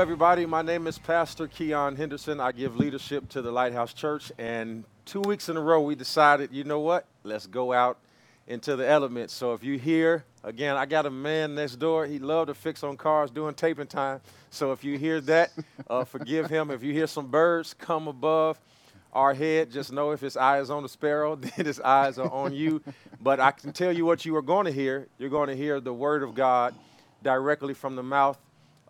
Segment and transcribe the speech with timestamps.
[0.00, 0.46] everybody.
[0.46, 2.40] My name is Pastor Keion Henderson.
[2.40, 4.32] I give leadership to the Lighthouse Church.
[4.38, 7.04] And two weeks in a row, we decided, you know what?
[7.22, 7.98] Let's go out
[8.46, 9.34] into the elements.
[9.34, 12.06] So if you hear, again, I got a man next door.
[12.06, 14.22] He loved to fix on cars doing taping time.
[14.48, 15.52] So if you hear that,
[15.90, 16.70] uh, forgive him.
[16.70, 18.58] If you hear some birds come above
[19.12, 22.30] our head, just know if his eye is on the sparrow, then his eyes are
[22.30, 22.82] on you.
[23.20, 25.08] But I can tell you what you are going to hear.
[25.18, 26.74] You're going to hear the word of God
[27.22, 28.38] directly from the mouth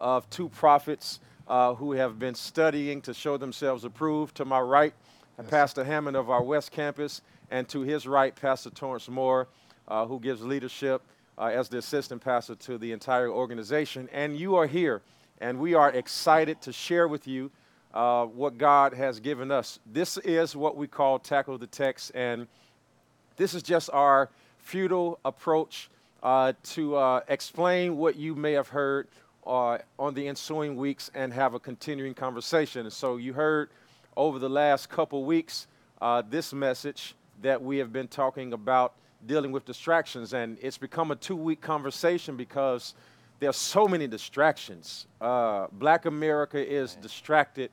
[0.00, 4.36] of two prophets uh, who have been studying to show themselves approved.
[4.36, 4.94] To my right,
[5.38, 5.50] yes.
[5.50, 9.48] Pastor Hammond of our West Campus, and to his right, Pastor Torrance Moore,
[9.88, 11.02] uh, who gives leadership
[11.36, 14.08] uh, as the assistant pastor to the entire organization.
[14.12, 15.02] And you are here,
[15.40, 17.50] and we are excited to share with you
[17.92, 19.80] uh, what God has given us.
[19.84, 22.46] This is what we call Tackle the Text, and
[23.36, 24.28] this is just our
[24.58, 25.90] futile approach
[26.22, 29.08] uh, to uh, explain what you may have heard
[29.46, 32.82] uh, on the ensuing weeks and have a continuing conversation.
[32.82, 33.70] And so you heard
[34.16, 35.66] over the last couple weeks
[36.00, 38.94] uh, this message that we have been talking about
[39.26, 42.94] dealing with distractions, and it's become a two-week conversation because
[43.38, 45.06] there's so many distractions.
[45.20, 47.70] Uh, black America is distracted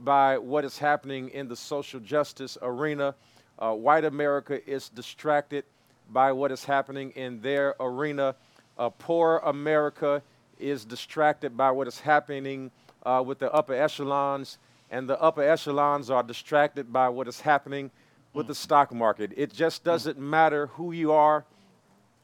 [0.00, 3.14] by what is happening in the social justice arena.
[3.58, 5.64] Uh, white America is distracted
[6.10, 8.34] by what is happening in their arena.
[8.78, 10.22] Uh, poor America
[10.62, 12.70] is distracted by what is happening
[13.04, 14.58] uh, with the upper echelons,
[14.90, 17.90] and the upper echelons are distracted by what is happening
[18.32, 19.32] with the stock market.
[19.36, 21.44] It just doesn't matter who you are,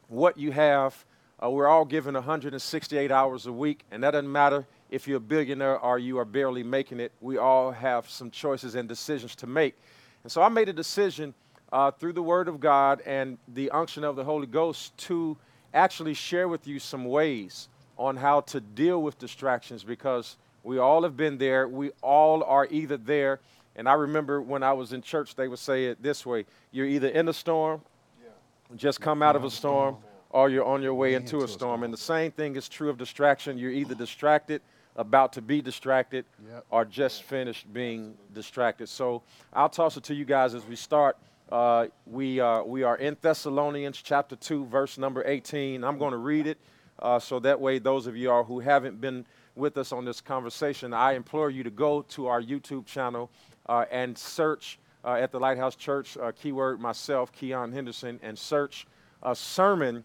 [0.07, 1.05] what you have.
[1.43, 5.21] Uh, we're all given 168 hours a week, and that doesn't matter if you're a
[5.21, 7.11] billionaire or you are barely making it.
[7.21, 9.75] We all have some choices and decisions to make.
[10.23, 11.33] And so I made a decision
[11.71, 15.37] uh, through the Word of God and the unction of the Holy Ghost to
[15.73, 21.03] actually share with you some ways on how to deal with distractions because we all
[21.03, 21.67] have been there.
[21.67, 23.41] We all are either there.
[23.75, 26.87] And I remember when I was in church, they would say it this way you're
[26.87, 27.81] either in a storm,
[28.23, 28.29] yeah.
[28.77, 29.97] just come out of a storm,
[30.29, 31.83] or you're on your way into a storm.
[31.83, 33.57] And the same thing is true of distraction.
[33.57, 34.61] You're either distracted,
[34.95, 36.65] about to be distracted, yep.
[36.69, 38.87] or just finished being distracted.
[38.87, 39.23] So
[39.53, 41.17] I'll toss it to you guys as we start.
[41.51, 45.83] Uh, we, uh, we are in Thessalonians chapter 2, verse number 18.
[45.83, 46.59] I'm going to read it.
[47.01, 50.21] Uh, so that way, those of you are, who haven't been with us on this
[50.21, 53.29] conversation, I implore you to go to our YouTube channel
[53.67, 58.85] uh, and search uh, at the Lighthouse Church, uh, keyword myself, Keion Henderson, and search
[59.23, 60.03] a sermon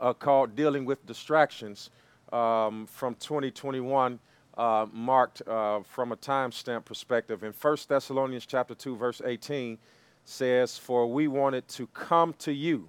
[0.00, 1.90] uh, called Dealing with Distractions
[2.32, 4.18] um, from 2021.
[4.58, 7.44] Uh, marked from a timestamp perspective.
[7.44, 9.78] In 1 Thessalonians chapter 2, verse 18
[10.24, 12.88] says, For we wanted to come to you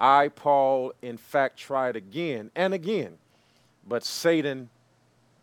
[0.00, 3.18] I, Paul, in fact, tried again and again,
[3.86, 4.70] but Satan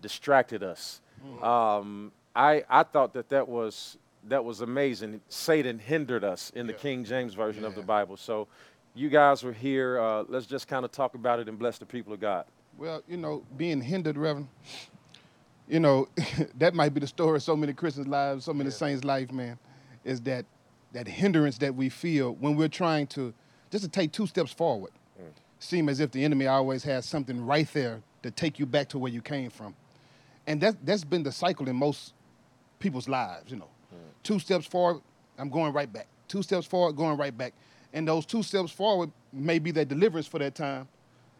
[0.01, 1.00] distracted us.
[1.23, 1.44] Mm.
[1.44, 3.97] Um, I, I thought that that was,
[4.28, 5.22] that was amazing.
[5.29, 7.69] Satan hindered us in the King James Version yeah.
[7.69, 8.17] of the Bible.
[8.17, 8.47] So
[8.96, 10.00] you guys were here.
[10.00, 12.46] Uh, let's just kind of talk about it and bless the people of God.
[12.79, 14.47] Well, you know, being hindered, Reverend,
[15.67, 16.07] you know,
[16.57, 18.75] that might be the story of so many Christians' lives, so many yeah.
[18.75, 19.59] saints' life, man,
[20.03, 20.46] is that
[20.94, 23.35] that hindrance that we feel when we're trying to–
[23.69, 24.91] just to take two steps forward.
[25.19, 25.31] Mm.
[25.59, 29.00] Seem as if the enemy always has something right there to take you back to
[29.00, 29.75] where you came from.
[30.45, 32.13] And that, that's been the cycle in most
[32.79, 33.69] people's lives, you know.
[33.94, 33.97] Mm.
[34.23, 35.01] Two steps forward,
[35.38, 36.07] I'm going right back.
[36.28, 37.53] Two steps forward, going right back.
[37.94, 40.88] And those two steps forward may be that deliverance for that time.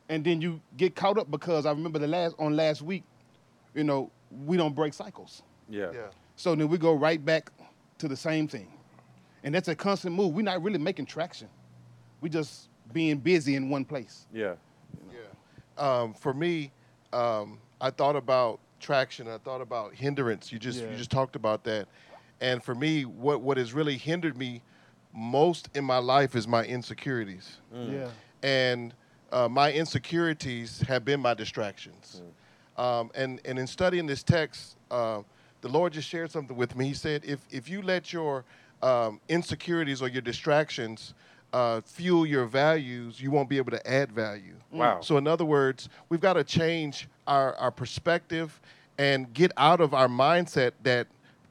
[0.10, 3.04] And then you get caught up because I remember the last on last week,
[3.76, 4.10] you know,
[4.46, 5.44] we don't break cycles.
[5.70, 5.92] Yeah.
[5.94, 6.08] yeah.
[6.36, 7.52] So then we go right back
[7.98, 8.72] to the same thing.
[9.44, 10.34] And that's a constant move.
[10.34, 11.50] We're not really making traction
[12.22, 14.26] we just being busy in one place.
[14.34, 14.56] Yeah.
[15.12, 15.20] Yeah.
[15.78, 16.72] Um, for me,
[17.14, 19.28] um, I thought about traction.
[19.28, 20.52] I thought about hindrance.
[20.52, 20.92] You just yeah.
[20.92, 21.88] you just talked about that.
[22.42, 24.62] And for me, what what has really hindered me
[25.14, 27.58] most in my life is my insecurities.
[27.74, 27.94] Mm.
[27.94, 28.10] Yeah.
[28.44, 28.94] And
[29.32, 32.22] uh, my insecurities have been my distractions.
[32.22, 32.84] Mm.
[32.84, 35.22] Um, and and in studying this text, uh,
[35.62, 36.88] the Lord just shared something with me.
[36.88, 38.46] He said, if if you let your
[38.82, 41.16] um, insecurities or your distractions
[41.54, 44.56] uh, fuel your values, you won't be able to add value.
[44.72, 45.02] Wow.
[45.02, 48.60] So, in other words, we've got to change our, our perspective
[48.98, 51.08] and get out of our mindset that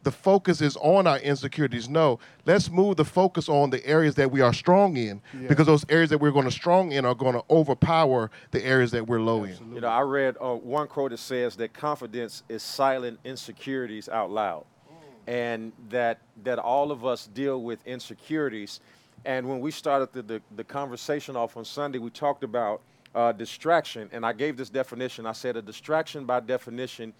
[0.06, 1.88] the focus is on our insecurities.
[1.88, 5.48] No, let's move the focus on the areas that we are strong in yeah.
[5.48, 8.92] because those areas that we're going to strong in are going to overpower the areas
[8.92, 9.66] that we're low Absolutely.
[9.66, 9.75] in.
[9.75, 14.31] You know, I read uh, one quote that says that confidence is silent insecurities out
[14.31, 14.64] loud.
[14.88, 14.94] Mm.
[15.26, 18.78] And that that all of us deal with insecurities
[19.26, 22.81] and when we started the, the, the conversation off on Sunday, we talked about
[23.12, 24.08] uh, distraction.
[24.12, 25.26] And I gave this definition.
[25.26, 27.12] I said a distraction by definition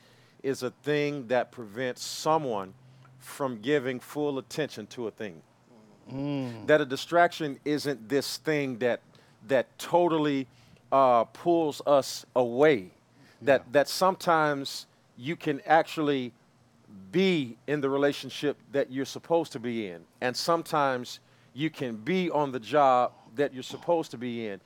[0.43, 2.75] is a thing that prevents someone
[3.19, 5.43] from giving full attention to a thing.
[6.67, 9.01] That a distraction isn't this thing that
[9.49, 10.47] that totally
[10.93, 12.93] uh, pulls us away.
[13.43, 14.87] That that sometimes
[15.19, 16.33] you can actually
[17.11, 21.19] be in the relationship that you're supposed to be in, and sometimes
[21.57, 24.61] you can be on the job that you're supposed to be in.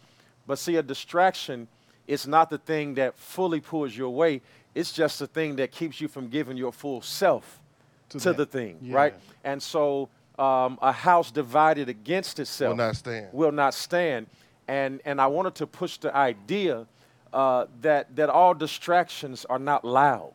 [0.46, 1.68] But see, a distraction
[2.08, 4.42] is not the thing that fully pulls you away.
[4.74, 7.60] It's just the thing that keeps you from giving your full self
[8.08, 8.96] to, To the thing, Yeah.
[8.96, 9.14] right?
[9.44, 13.28] And so, um, a house divided against itself Will not stand.
[13.32, 14.26] Will not stand.
[14.66, 16.86] And and I wanted to push the idea
[17.32, 20.32] uh, that that all distractions are not loud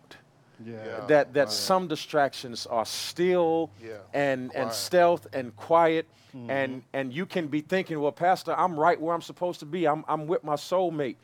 [0.64, 0.74] Yeah.
[0.86, 1.06] Yeah.
[1.08, 6.08] that that some distractions are still Yeah, and and stealth and quiet.
[6.50, 9.88] And and you can be thinking well pastor i'm right where i'm supposed to be.
[9.88, 11.16] I'm, I'm with my soulmate.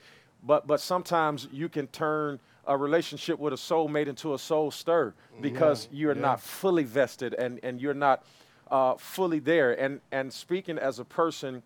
[0.44, 5.14] But but sometimes you can turn a relationship with a soulmate into a soul stir
[5.42, 6.22] because you're yeah.
[6.22, 8.24] not fully vested and and you're not
[8.72, 9.74] uh, fully there.
[9.80, 11.62] And and speaking as a person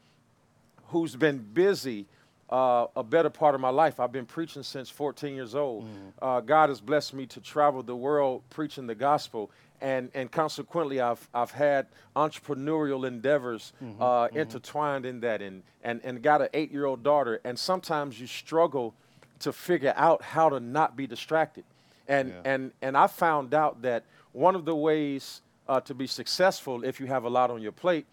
[0.87, 2.07] who's been busy
[2.49, 3.99] uh, a better part of my life.
[3.99, 5.85] I've been preaching since 14 years old.
[6.21, 9.49] Uh, God has blessed me to travel the world preaching the gospel,
[9.81, 16.21] and and consequently, I've I've had entrepreneurial endeavors uh, intertwined in that, and and and
[16.21, 17.41] got an eight-year-old daughter.
[17.43, 18.93] And sometimes you struggle
[19.39, 21.63] to figure out how to not be distracted,
[22.07, 22.41] and Yeah.
[22.53, 24.03] and and I found out that
[24.33, 27.71] one of the ways uh, to be successful if you have a lot on your
[27.71, 28.05] plate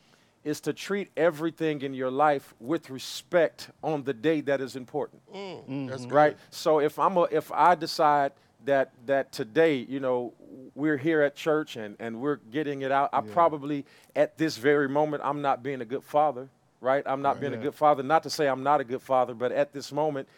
[0.45, 5.23] is to treat everything in your life with respect on the day that is important.
[5.33, 6.09] Mm, that's mm-hmm.
[6.09, 6.13] good.
[6.15, 6.37] right?
[6.51, 8.33] So if i'm a, if i decide
[8.65, 10.33] that that today you know
[10.75, 13.85] we're here at church and and we're getting it out i probably
[14.15, 16.49] at this very moment i'm not being a good father
[16.81, 17.05] right?
[17.07, 18.03] I'm not being a good father.
[18.03, 20.29] Not to say i'm not a good father but at this moment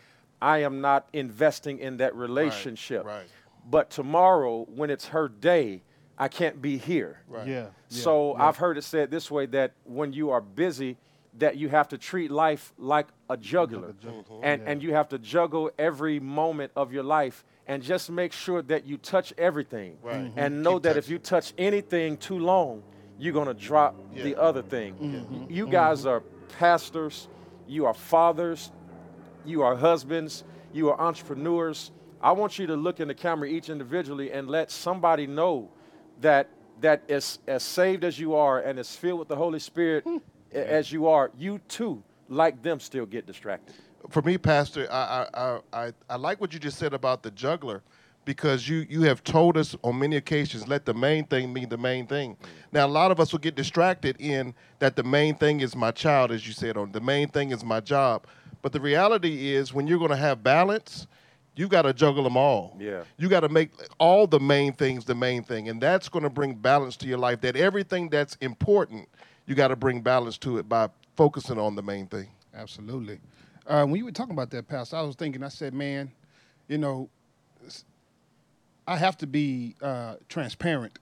[0.41, 3.05] i am not investing in that relationship.
[3.05, 3.27] right.
[3.69, 5.83] but tomorrow when it's her day
[6.19, 7.47] i can't be here Right.
[7.49, 7.67] Yeah.
[7.89, 8.47] so yeah.
[8.47, 10.97] I've heard it said this way that when you are busy,
[11.39, 14.41] that you have to treat life like a juggler, mm-hmm.
[14.43, 18.63] and and you have to juggle every moment of your life, and just make sure
[18.63, 20.27] that you touch everything, Right.
[20.27, 20.33] Mhm.
[20.37, 22.83] and know Keep that if you touch anything too long,
[23.19, 24.95] you're gonna drop the other thing.
[24.95, 25.35] Mm-hmm.
[25.41, 25.73] Y- You mm-hmm.
[25.73, 26.23] guys are
[26.59, 27.29] pastors,
[27.67, 28.71] you are fathers,
[29.45, 31.91] you are husbands, you are entrepreneurs.
[32.23, 35.69] I want you to look in the camera each individually and let somebody know
[36.21, 36.49] that
[36.81, 40.19] that as as saved as you are and as filled with the Holy Spirit hmm.
[40.53, 43.75] a- as you are, you too, like them, still get distracted.
[44.11, 47.31] for me, Pastor, I, I, I, I, I like what you just said about the
[47.31, 47.83] juggler
[48.25, 51.77] because you, you have told us on many occasions, let the main thing be the
[51.77, 52.35] main thing.
[52.35, 52.47] Mm.
[52.73, 55.91] Now, a lot of us will get distracted in that the main thing is my
[55.91, 58.27] child, as you said, or the main thing is my job.
[58.63, 61.07] But the reality is, when you're going to have balance,
[61.57, 62.77] you got to juggle them all.
[62.81, 63.05] Yeah.
[63.17, 65.69] You got to make all the main things the main thing.
[65.69, 67.41] And that's going to bring balance to your life.
[67.43, 69.09] That everything that's important,
[69.47, 72.29] you got to bring balance to it by focusing on the main thing.
[72.55, 73.21] Absolutely.
[73.67, 76.11] Uh, when you were talking about that, Pastor, I was thinking, I said, man,
[76.69, 77.09] you know,
[78.87, 80.99] I have to be uh, transparent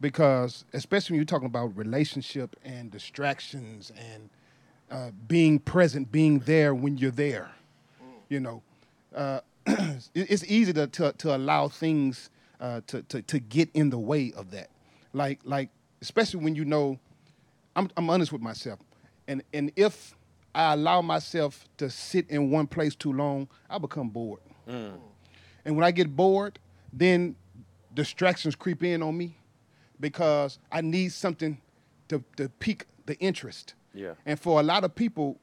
[0.00, 4.30] because, especially when you're talking about relationship and distractions and
[4.90, 7.50] uh, being present, being there when you're there,
[8.28, 8.62] you know,
[9.14, 9.51] uh, it-
[10.14, 12.30] it's easy to, to, to allow things
[12.60, 14.70] uh, to, to, to get in the way of that.
[15.12, 15.70] Like, like,
[16.00, 16.98] especially when you know
[17.76, 18.80] I'm, I'm honest with myself.
[19.28, 20.14] And, and if
[20.54, 24.40] I allow myself to sit in one place too long, I become bored.
[25.64, 26.58] And when I get bored,
[26.92, 27.36] then
[27.94, 29.36] distractions creep in on me
[30.00, 31.60] because I need something
[32.08, 33.74] to, to pique the interest.
[33.94, 34.14] Yeah.
[34.26, 35.38] And for a lot of people,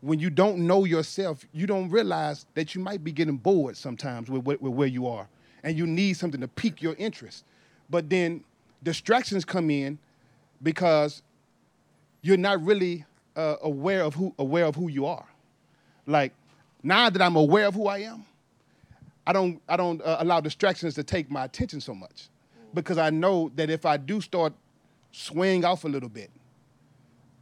[0.00, 4.30] when you don't know yourself, you don't realize that you might be getting bored sometimes
[4.30, 5.28] with, with, with where you are.
[5.62, 7.44] And you need something to pique your interest.
[7.90, 8.44] But then
[8.82, 9.98] distractions come in
[10.62, 11.22] because
[12.22, 15.26] you're not really uh, aware of who aware of who you are.
[16.06, 16.32] Like
[16.82, 18.24] now that I'm aware of who I am,
[19.26, 22.28] I don't I don't uh, allow distractions to take my attention so much
[22.74, 24.52] because I know that if I do start
[25.12, 26.30] swaying off a little bit,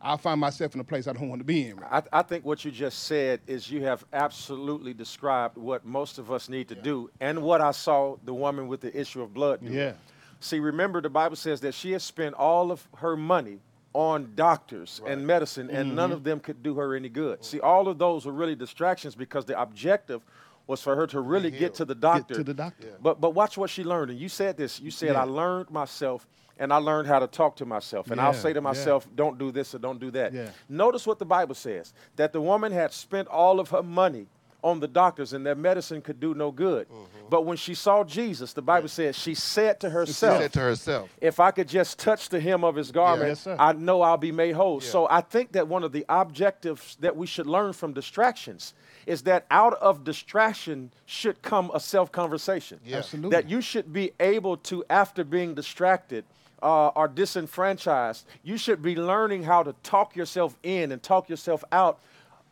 [0.04, 1.78] I'll find myself in a place I don't want to be in.
[1.90, 6.30] I, I think what you just said is you have absolutely described what most of
[6.30, 9.64] us need to do and what I saw the woman with the issue of blood
[9.64, 9.72] do.
[9.72, 9.94] Yeah.
[10.40, 13.60] See, remember the Bible says that she has spent all of her money
[13.94, 16.16] on doctors and medicine, and none mm-hmm.
[16.16, 17.42] of them could do her any good.
[17.44, 20.20] See, all of those were really distractions because the objective
[20.66, 22.34] was for her to really get to the doctor.
[22.34, 22.86] to the doctor.
[22.86, 22.94] Yeah.
[23.00, 24.10] But but watch what she learned.
[24.10, 24.80] And you said this.
[24.80, 25.22] You said Yeah.
[25.22, 26.26] I learned myself
[26.58, 28.10] and I learned how to talk to myself.
[28.10, 28.62] And I'll say to yeah.
[28.62, 30.32] myself, don't do this or don't do that.
[30.32, 30.50] Yeah.
[30.68, 34.26] Notice what the Bible says that the woman had spent all of her money
[34.64, 36.88] on the doctors, and their medicine could do no good.
[37.28, 40.60] But when she saw Jesus, the Bible says she said to She herself, said to
[40.60, 43.46] herself, if I could just touch the hem of his garment, Yes.
[43.46, 44.82] I know I'll be made whole.
[44.82, 44.88] Yeah.
[44.88, 48.72] So I think that one of the objectives that we should learn from distractions
[49.06, 52.80] is that out of distraction should come a self conversation.
[52.84, 52.98] Yeah.
[52.98, 53.30] Absolutely.
[53.30, 56.24] That you should be able to, after being distracted,
[56.62, 61.62] uh, or disenfranchised, you should be learning how to talk yourself in and talk yourself
[61.70, 62.00] out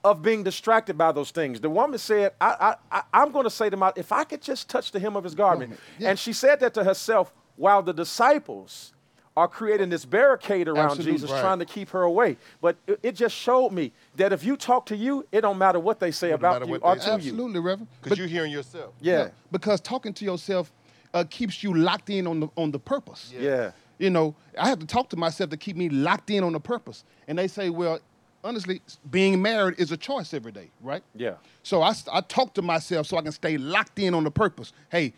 [0.04, 1.60] of being distracted by those things.
[1.60, 4.42] The woman said, I, I, I, I'm going to say to my, if I could
[4.42, 5.70] just touch the hem of his garment.
[5.70, 6.10] Garment, yeah.
[6.10, 8.92] And she said that to herself while the disciples
[9.36, 11.40] are creating this barricade around Absolutely, Jesus, right.
[11.40, 12.36] trying to keep her away.
[12.60, 15.80] But it, it just showed me that if you talk to you, it don't matter
[15.80, 17.10] what they say It about matter you or they to say.
[17.10, 17.16] you.
[17.16, 17.88] Absolutely, Reverend.
[18.02, 18.92] because you're hearing yourself.
[19.00, 19.28] Yeah.
[19.50, 20.70] Because talking to yourself
[21.14, 23.32] uh, keeps you locked in on the on the purpose.
[23.38, 23.70] Yeah.
[23.98, 26.60] You know, I have to talk to myself to keep me locked in on the
[26.60, 27.04] purpose.
[27.28, 28.00] And they say, well,
[28.44, 31.02] honestly, being married is a choice every day, right?
[31.14, 31.34] Yeah.
[31.62, 34.72] So I, I talk to myself so I can stay locked in on the purpose.
[34.90, 35.14] Hey,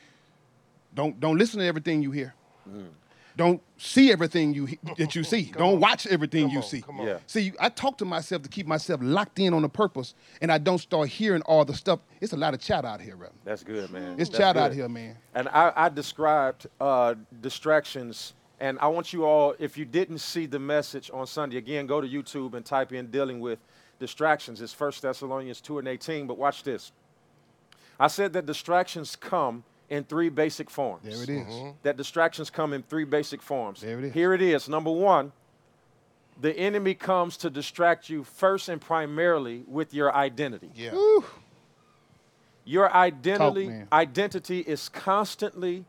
[0.94, 2.34] don't don't listen to everything you hear.
[2.68, 2.88] Mm.
[3.36, 5.50] Don't see everything you he- that you see.
[5.56, 6.82] don't watch everything you on, see.
[6.82, 7.06] come on.
[7.06, 7.18] Yeah.
[7.26, 10.58] See, I talk to myself to keep myself locked in on the purpose, and I
[10.58, 11.98] don't start hearing all the stuff.
[12.20, 13.34] It's a lot of chat out here, Reverend.
[13.44, 14.20] That's good, man.
[14.20, 15.16] It's That's chat out here, man.
[15.34, 20.46] And I, I described uh, distractions, and I want you all, if you didn't see
[20.46, 23.58] the message on Sunday, again, go to YouTube and type in dealing with
[23.98, 24.60] distractions.
[24.60, 26.92] It's 1 Thessalonians 2 and 18, but watch this.
[27.98, 31.04] I said that distractions come in three basic forms.
[31.04, 31.46] There it is.
[31.46, 31.70] Mm-hmm.
[31.82, 33.80] That distractions come in three basic forms.
[33.80, 34.12] There it is.
[34.14, 34.68] Here it is.
[34.68, 35.32] Number one,
[36.40, 40.70] the enemy comes to distract you first and primarily with your identity.
[40.74, 40.90] Yeah.
[40.92, 41.24] Whew.
[42.64, 43.88] Your identity, man.
[43.92, 45.84] identity is constantly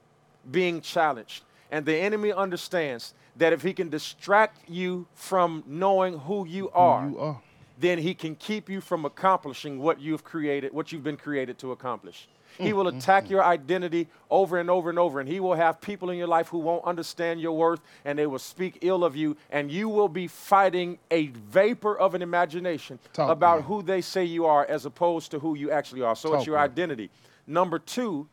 [0.51, 1.44] being challenged.
[1.71, 7.07] And the enemy understands that if he can distract you from knowing who you are,
[7.07, 7.41] You are.
[7.79, 11.71] then he can keep you from accomplishing what you've created, what you've been created to
[11.71, 12.27] accomplish.
[12.57, 12.97] He will mm-hmm.
[12.97, 13.33] attack mm-hmm.
[13.33, 16.47] your identity over and over and over, and he will have people in your life
[16.47, 20.07] who won't understand your worth and they will speak ill of you, and you will
[20.07, 23.67] be fighting a vapor of an imagination Talk, about man.
[23.67, 26.15] who they say you are as opposed to who you actually are.
[26.15, 26.65] So it's your man.
[26.65, 27.09] identity.
[27.47, 28.27] Number two,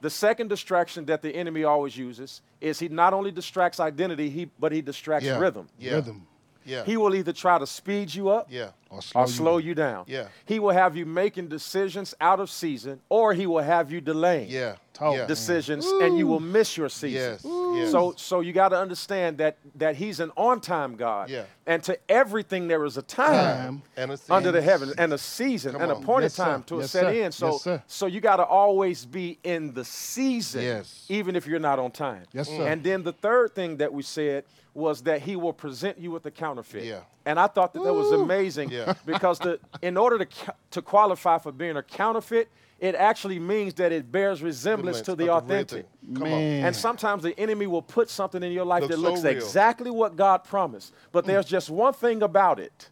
[0.00, 4.50] the second distraction that the enemy always uses is he not only distracts identity, he,
[4.58, 5.38] but he distracts Yeah.
[5.38, 5.68] rhythm.
[5.78, 5.94] Yeah.
[5.96, 6.26] Rhythm.
[6.64, 6.84] Yeah.
[6.84, 8.70] He will either try to speed you up yeah.
[8.90, 9.66] Or slow, or you slow down.
[9.68, 10.04] you down.
[10.08, 10.26] Yeah.
[10.44, 14.50] He will have you making decisions out of season, or he will have you delaying
[14.50, 14.76] Yeah.
[14.92, 15.16] Talk.
[15.16, 15.26] yeah.
[15.26, 17.32] decisions, and you will miss your season.
[17.32, 17.44] Yes.
[17.76, 17.90] Yes.
[17.90, 21.30] So, so you got to understand that that he's an on-time God.
[21.30, 21.44] Yeah.
[21.66, 23.82] And to everything there is a time, Time.
[23.96, 26.02] and a under the heavens and a season, Come an on.
[26.02, 27.10] appointed Yes, time to Yes, set sir.
[27.12, 27.32] in.
[27.32, 31.06] So, Yes, so you got to always be in the season, Yes.
[31.08, 32.24] even if you're not on time.
[32.32, 32.66] Yes, sir.
[32.66, 36.24] And then the third thing that we said was that he will present you with
[36.26, 36.84] a counterfeit.
[36.84, 37.00] Yeah.
[37.26, 38.94] And I thought that that was amazing Yeah.
[39.04, 40.26] because the in order to
[40.72, 42.48] to qualify for being a counterfeit,
[42.80, 45.86] it actually means that it bears resemblance to the authentic.
[46.14, 46.30] Come on.
[46.30, 46.64] Man.
[46.64, 49.32] And sometimes the enemy will put something in your life Looks that looks real.
[49.32, 50.94] exactly what God promised.
[51.12, 51.28] But mm.
[51.28, 52.90] there's just one thing about it.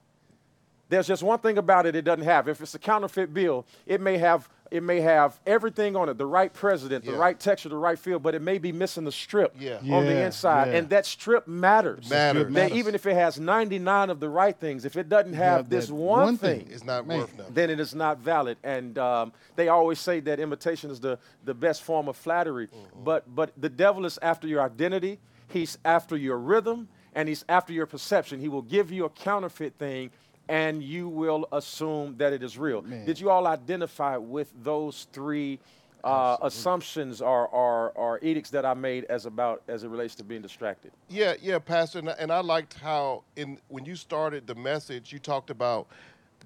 [0.88, 2.49] There's just one thing about it it doesn't have.
[2.49, 6.26] If it's a counterfeit bill, it may have it may have everything on it, the
[6.26, 9.54] right president, the right texture, the right feel, but it may be missing the strip
[9.59, 9.78] Yeah.
[9.90, 10.68] on the inside.
[10.73, 10.76] yeah.
[10.78, 12.11] And that strip matters.
[12.11, 12.45] Matters.
[12.45, 12.76] That matters.
[12.76, 15.90] even if it has 99 of the right things, if it doesn't have have this
[15.90, 16.68] one, one thing, thing.
[16.71, 17.21] It's not Man.
[17.21, 17.54] worth nothing.
[17.54, 18.59] then it is not valid.
[18.62, 22.66] And um, they always say that imitation is the, the best form of flattery.
[22.66, 23.04] Mm-hmm.
[23.04, 25.18] But but the devil is after your identity,
[25.49, 28.38] he's after your rhythm, and he's after your perception.
[28.38, 30.11] He will give you a counterfeit thing,
[30.49, 32.83] and you will assume that it is real.
[32.83, 33.05] Man.
[33.05, 35.59] Did you all identify with those three?
[36.05, 40.25] Uh, assumptions or, or, or edicts that I made as about as it relates to
[40.25, 40.93] being distracted.
[41.09, 45.12] Yeah, yeah, Pastor, and, I- and I liked how in when you started the message,
[45.12, 45.88] you talked about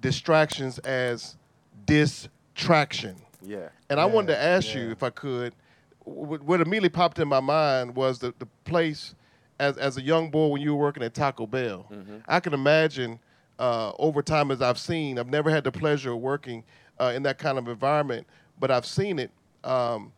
[0.01, 1.37] distractions as
[1.85, 3.15] distraction.
[3.43, 3.69] Yeah.
[3.91, 4.81] And I wanted to ask yeah.
[4.81, 5.53] you, if I could,
[5.99, 9.13] what, what immediately popped in my mind was the, the place
[9.59, 11.85] as, as a young boy when you were working at Taco Bell.
[12.27, 13.19] I can imagine
[13.63, 16.65] uh, over time, as I've seen, I've never had the pleasure of working
[16.99, 18.27] uh, in that kind of environment,
[18.59, 19.31] but I've seen it
[19.63, 20.11] um,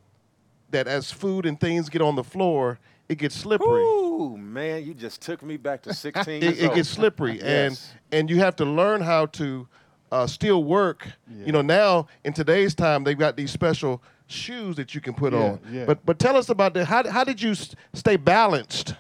[0.72, 3.84] that as food and things get on the floor, it gets slippery.
[3.84, 7.94] Ooh, man, you just took me back to 16 it, it gets slippery and Yes.
[8.12, 9.68] and you have to learn how to
[10.12, 11.08] uh, still work
[11.46, 15.34] you know now in today's time they've got these special shoes that you can put
[15.34, 15.86] Yeah, on yeah.
[15.86, 17.54] but but tell us about that how, how did you
[17.94, 18.96] stay balanced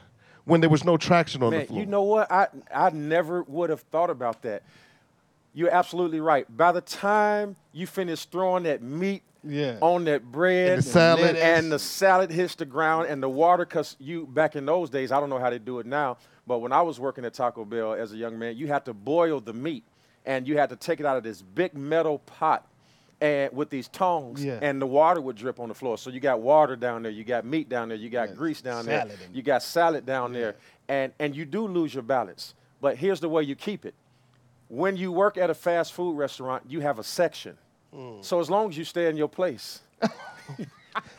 [0.45, 2.31] when there was no traction on the Man, floor you know what?
[2.31, 4.63] I I never would have thought about that.
[5.53, 6.45] You're absolutely right.
[6.55, 9.77] By the time you finish throwing that meat Yeah.
[9.81, 11.35] on that bread And the salad.
[11.37, 15.11] and the salad hits the ground and the water, because you back in those days,
[15.11, 17.63] I don't know how they do it now, but when I was working at Taco
[17.65, 19.83] Bell as a young man, you had to boil the meat
[20.25, 22.67] and you had to take it out of this big metal pot
[23.25, 24.59] and with these tongs, Yeah.
[24.61, 25.97] and the water would drip on the floor.
[25.97, 28.61] So you got water down there, you got meat down there, you got Yeah, grease
[28.61, 30.55] down salad there, you got salad down there,
[30.87, 32.53] and and you do lose your balance.
[32.81, 33.95] But here's the way you keep it.
[34.67, 37.57] When you work at a fast food restaurant, you have a section.
[37.95, 38.23] Mm.
[38.23, 39.81] So as long as you stay in your place,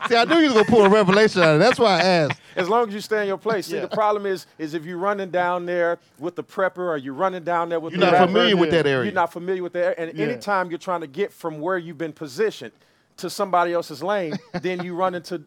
[0.07, 1.63] See, I knew you was gonna pull a revelation out of it.
[1.63, 2.39] That's why I asked.
[2.55, 3.67] as long as you stay in your place.
[3.67, 3.81] See, Yeah.
[3.81, 7.43] the problem is, is if you're running down there with the prepper, or you're running
[7.43, 9.03] down there with You're the not rapper, familiar with that area.
[9.05, 9.83] You're not familiar with that.
[9.83, 9.95] Area.
[10.09, 10.25] And Yeah.
[10.25, 12.71] anytime you're trying to get from where you've been positioned
[13.17, 15.41] to somebody else's lane, then you run into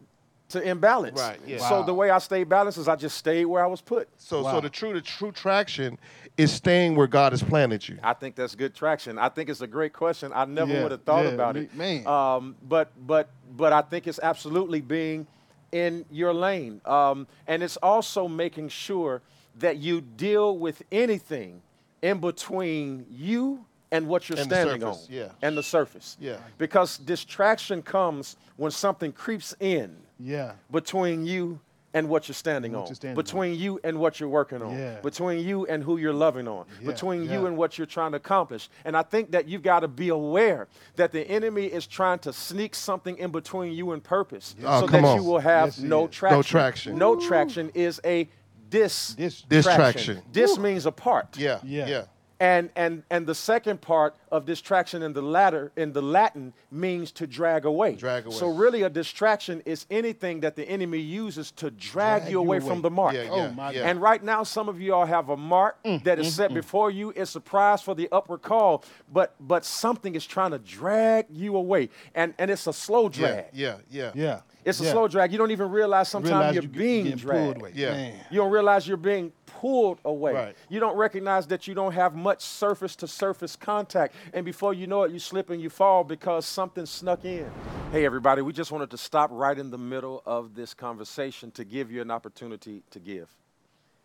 [0.51, 1.19] to imbalance.
[1.19, 1.57] Right, yeah.
[1.67, 4.07] So the way I stay balanced is I just stayed where I was put.
[4.17, 4.53] So, Wow.
[4.53, 5.97] so the true, the true traction
[6.37, 7.97] is staying where God has planted you.
[8.03, 9.17] I think that's good traction.
[9.17, 10.31] I think it's a great question.
[10.33, 11.75] I never Yeah, would have thought yeah, about me- it.
[11.75, 12.07] man.
[12.07, 15.27] Um, but but but I think it's absolutely being
[15.71, 19.21] in your lane, um, and it's also making sure
[19.59, 21.61] that you deal with anything
[22.01, 25.27] in between you and what you're And standing surface, on, yeah.
[25.41, 26.15] and the surface.
[26.19, 26.37] Yeah.
[26.57, 30.53] Because distraction comes when something creeps in Yeah.
[30.71, 31.59] between you
[31.93, 33.23] and what you're standing what on, you're standing on.
[33.23, 34.99] between you and what you're working on, Yeah.
[35.01, 38.17] between you and who you're loving on, Yeah, between you and what you're trying to
[38.17, 38.69] accomplish.
[38.85, 42.31] And I think that you've got to be aware that the enemy is trying to
[42.31, 45.17] sneak something in between you and purpose Oh, so that on.
[45.17, 46.11] you will have Yes, no is.
[46.15, 46.37] traction.
[46.37, 46.97] No traction.
[46.97, 48.29] No traction is a
[48.69, 50.21] dis Dis- Distraction.
[50.31, 51.37] Dis means apart.
[51.37, 51.87] Yeah, Yeah.
[51.87, 52.03] yeah.
[52.39, 57.11] And and and the second part of distraction in the latter in the Latin means
[57.11, 57.95] to drag away.
[57.95, 58.35] Drag away.
[58.35, 62.39] So really a distraction is anything that the enemy uses to drag, Drag you you
[62.39, 62.67] away away.
[62.67, 63.13] from the mark.
[63.13, 63.81] Yeah, Oh, my yeah.
[63.81, 63.89] God.
[63.89, 66.91] And right now, some of you all have a mark Mm, that is set before
[66.91, 67.11] you.
[67.15, 71.55] It's a prize for the upward call, but but something is trying to drag you
[71.57, 73.45] away, and and it's a slow drag.
[73.53, 74.41] yeah, yeah, Yeah.
[74.63, 74.91] It's a yeah.
[74.91, 75.31] slow drag.
[75.31, 77.57] You don't even realize sometimes Realize you're you get- being getting dragged.
[77.61, 77.71] away.
[77.73, 77.91] Yeah.
[77.93, 78.19] Man.
[78.29, 80.33] You don't realize you're being pulled away.
[80.33, 80.55] Right.
[80.69, 84.13] You don't recognize that you don't have much surface to surface contact.
[84.33, 87.49] And before you know it, you slip and you fall because something snuck in.
[87.91, 91.63] Hey, everybody, we just wanted to stop right in the middle of this conversation to
[91.63, 93.29] give you an opportunity to give.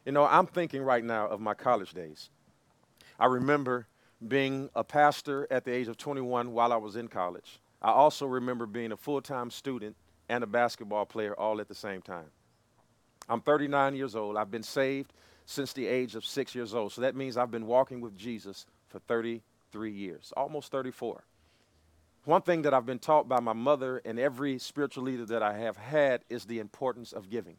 [0.05, 2.31] You know, I'm thinking right now of my college days.
[3.19, 3.87] I remember
[4.26, 7.61] being a pastor at the age of 21 while I was in college.
[7.83, 9.97] I also remember being a full time student
[10.29, 12.26] and a basketball player all at the same time.
[13.29, 14.37] I'm 39 years old.
[14.37, 15.13] I've been saved
[15.45, 16.93] since the age of six years old.
[16.93, 19.00] So that means I've been walking with Jesus for
[19.76, 21.23] 33 years, almost 34.
[22.25, 25.58] One thing that I've been taught by my mother and every spiritual leader that I
[25.58, 27.56] have had is the importance of giving.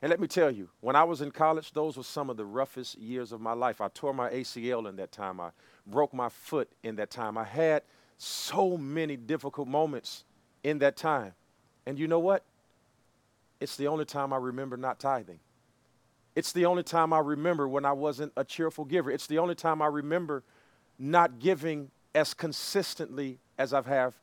[0.00, 2.44] And let me tell you, when I was in college, those were some of the
[2.44, 3.80] roughest years of my life.
[3.80, 5.40] I tore my ACL in that time.
[5.40, 5.50] I
[5.86, 7.36] broke my foot in that time.
[7.36, 7.82] I had
[8.16, 10.24] so many difficult moments
[10.62, 11.32] in that time.
[11.86, 12.44] And you know what?
[13.58, 15.40] It's the only time I remember not tithing.
[16.36, 19.10] It's the only time I remember when I wasn't a cheerful giver.
[19.10, 20.44] It's the only time I remember
[20.98, 24.14] not giving as consistently as I've have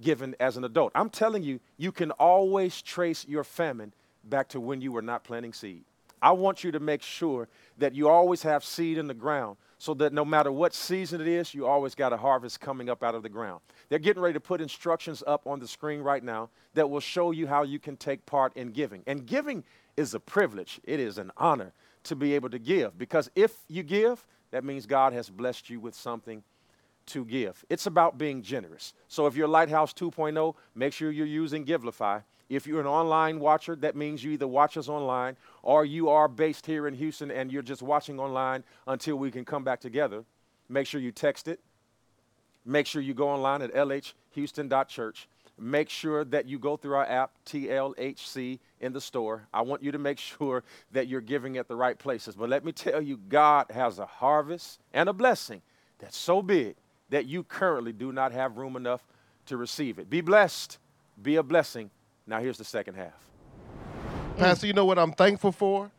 [0.00, 0.92] given as an adult.
[0.94, 3.92] I'm telling you, you can always trace your famine
[4.24, 5.84] back to when you were not planting seed.
[6.20, 9.92] I want you to make sure that you always have seed in the ground so
[9.94, 13.14] that no matter what season it is, you always got a harvest coming up out
[13.14, 13.60] of the ground.
[13.88, 17.32] They're getting ready to put instructions up on the screen right now that will show
[17.32, 19.02] you how you can take part in giving.
[19.06, 19.64] And giving
[19.98, 23.82] is a privilege, it is an honor to be able to give because if you
[23.82, 26.44] give, that means God has blessed you with something
[27.06, 27.64] to give.
[27.68, 28.94] It's about being generous.
[29.08, 32.22] So if you're Lighthouse 2.0, make sure you're using Givelify.
[32.48, 36.28] If you're an online watcher, that means you either watch us online or you are
[36.28, 40.22] based here in Houston and you're just watching online until we can come back together.
[40.68, 41.58] Make sure you text it.
[42.64, 45.28] Make sure you go online at lhhouston.church.
[45.58, 49.48] Make sure that you go through our app, TLHC, in the store.
[49.52, 52.36] I want you to make sure that you're giving at the right places.
[52.36, 55.62] But let me tell you, God has a harvest and a blessing
[55.98, 56.76] that's so big
[57.10, 59.06] that you currently do not have room enough
[59.46, 60.08] to receive it.
[60.08, 60.78] Be blessed,
[61.22, 61.90] be a blessing.
[62.26, 63.28] Now, here's the second half.
[64.34, 64.38] Mm.
[64.38, 65.90] Pastor, you know what I'm thankful for?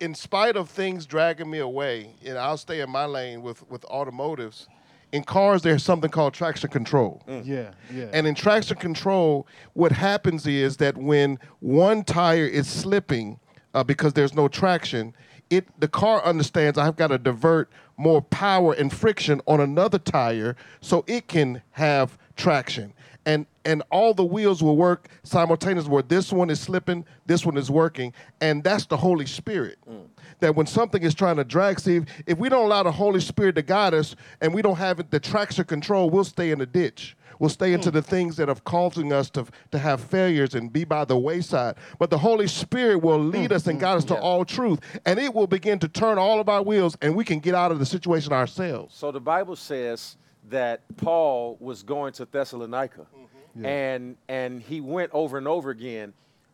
[0.00, 3.84] In spite of things dragging me away, and I'll stay in my lane with, with
[3.86, 4.68] automotives,
[5.16, 7.22] in cars, there's something called traction control.
[7.26, 7.72] Yeah.
[7.92, 8.10] Yeah.
[8.12, 13.40] And in traction control, what happens is that when one tire is slipping
[13.74, 15.14] uh, because there's no traction,
[15.48, 20.54] it the car understands I've got to divert more power and friction on another tire
[20.80, 22.92] so it can have traction.
[23.26, 27.56] And and all the wheels will work simultaneously where this one is slipping, this one
[27.56, 29.78] is working, and that's the Holy Spirit.
[29.90, 30.06] Mm.
[30.38, 33.20] That when something is trying to drag, see, if, if we don't allow the Holy
[33.20, 36.60] Spirit to guide us and we don't have it, the traction control, we'll stay in
[36.60, 37.16] the ditch.
[37.38, 37.94] We'll stay into mm.
[37.94, 41.74] the things that are causing us to, to have failures and be by the wayside.
[41.98, 43.32] But the Holy Spirit will mm.
[43.32, 46.40] lead us and guide us to all truth, and it will begin to turn all
[46.40, 48.94] of our wheels, and we can get out of the situation ourselves.
[48.94, 50.16] So the Bible says
[50.50, 53.00] that Paul was going to Thessalonica,
[53.56, 53.64] Mm-hmm.
[53.64, 53.68] Yeah.
[53.70, 56.12] and and he went over and over again,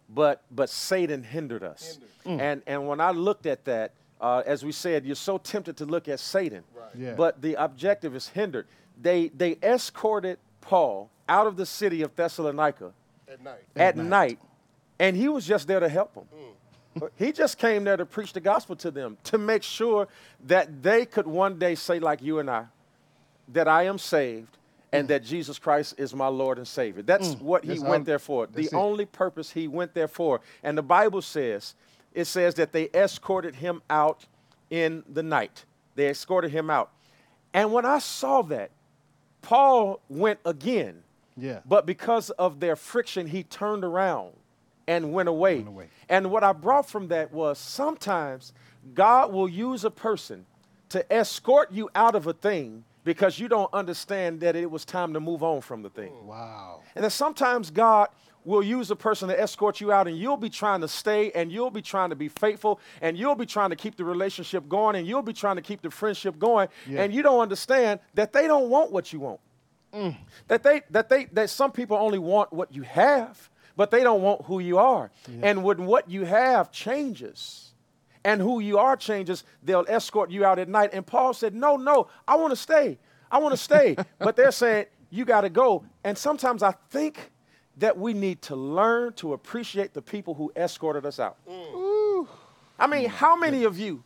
[0.08, 1.98] but but Satan hindered us.
[2.24, 5.84] And and when I looked at that, uh, as we said, you're so tempted to
[5.84, 6.62] look at Satan,
[6.96, 7.14] Yeah.
[7.14, 8.66] but the objective is hindered.
[9.00, 12.92] They they escorted Paul out of the city of Thessalonica
[13.28, 13.58] At night.
[13.74, 14.06] at, night.
[14.06, 14.38] night.
[15.00, 16.24] and he was just there to help them.
[16.32, 17.10] Mm.
[17.16, 20.06] he just came there to preach the gospel to them to make sure
[20.46, 22.66] that they could one day say, like you and I,
[23.52, 24.58] that I am saved
[24.92, 25.08] and mm.
[25.08, 27.02] that Jesus Christ is my Lord and Savior.
[27.02, 27.40] That's mm.
[27.40, 28.46] what he went there for.
[28.46, 28.74] The it.
[28.74, 30.40] only purpose he went there for.
[30.62, 31.74] And the Bible says,
[32.12, 34.26] it says that they escorted him out
[34.70, 35.64] in the night.
[35.94, 36.90] They escorted him out.
[37.54, 38.70] And when I saw that,
[39.42, 41.02] Paul went again.
[41.36, 41.60] Yeah.
[41.66, 44.32] But because of their friction, he turned around
[44.86, 45.56] and went away.
[45.56, 45.88] Went away.
[46.08, 48.52] And what I brought from that was sometimes
[48.94, 50.46] God will use a person
[50.90, 55.12] to escort you out of a thing because you don't understand that it was time
[55.14, 56.12] to move on from the thing.
[56.12, 56.24] Mm.
[56.24, 56.80] Wow.
[56.94, 58.08] And then sometimes God
[58.44, 61.52] will use a person to escort you out, and you'll be trying to stay, and
[61.52, 64.96] you'll be trying to be faithful, and you'll be trying to keep the relationship going,
[64.96, 67.02] and you'll be trying to keep the friendship going, Yeah.
[67.02, 69.40] and you don't understand that they don't want what you want.
[69.92, 70.16] Mm.
[70.48, 74.22] That they that they that some people only want what you have, but they don't
[74.22, 75.10] want who you are.
[75.42, 77.71] And when what you have changes,
[78.24, 80.90] and who you are changes, they'll escort you out at night.
[80.92, 82.98] And Paul said, No, no, I want to stay.
[83.30, 83.96] I want to stay.
[84.18, 85.84] but they're saying, You got to go.
[86.04, 87.30] And sometimes I think
[87.78, 91.36] that we need to learn to appreciate the people who escorted us out.
[91.48, 92.26] Mm.
[92.78, 94.04] I mean, how many of you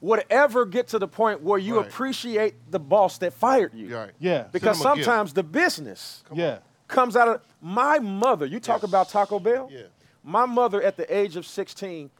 [0.00, 1.86] would ever get to the point where you Right.
[1.86, 3.94] appreciate the boss that fired you?
[3.96, 4.12] Right.
[4.18, 4.44] Yeah.
[4.52, 5.04] Because Send 'em gift.
[5.06, 6.58] sometimes the business yeah.
[6.88, 8.46] comes out of my mother.
[8.46, 8.88] You talk Yes.
[8.90, 9.68] about Taco Bell?
[9.70, 9.82] Yeah.
[10.22, 12.10] My mother at the age of 16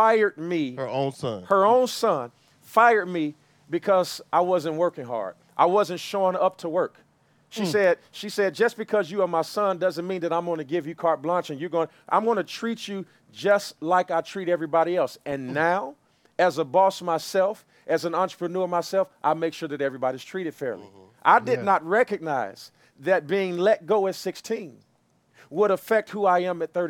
[0.00, 1.42] fired me, Her own son.
[1.44, 2.32] her own son,
[2.62, 3.34] fired me
[3.68, 5.34] because I wasn't working hard.
[5.58, 6.96] I wasn't showing up to work.
[7.50, 7.66] She hmm.
[7.68, 10.64] said, she said, just because you are my son doesn't mean that I'm going to
[10.64, 14.22] give you carte blanche and you're going, I'm going to treat you just like I
[14.22, 15.18] treat everybody else.
[15.26, 15.54] And hmm.
[15.54, 15.94] now,
[16.38, 20.84] as a boss myself, as an entrepreneur myself, I make sure that everybody's treated fairly.
[20.84, 21.10] Mm-hmm.
[21.22, 21.64] I did Yeah.
[21.64, 24.78] not recognize that being let go at 16
[25.50, 26.88] would affect who I am at 30.